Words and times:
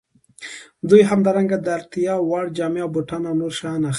دوی 0.89 1.01
همدارنګه 1.11 1.57
د 1.61 1.67
اړتیا 1.77 2.13
وړ 2.29 2.45
جامې 2.57 2.81
او 2.85 2.89
بوټان 2.95 3.21
او 3.29 3.35
نور 3.41 3.53
شیان 3.59 3.75
اخلي 3.83 3.89